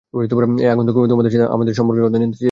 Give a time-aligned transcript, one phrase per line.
[0.61, 2.39] এই আগন্তুক তোমার সাথে আমার সম্পর্কের কথা জানতে চেয়েছে।